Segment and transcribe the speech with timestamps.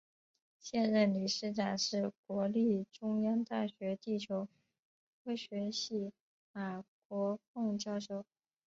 [0.59, 4.47] 现任理事长是国立中央大学地球
[5.23, 6.11] 科学系
[6.53, 8.25] 马国凤教授。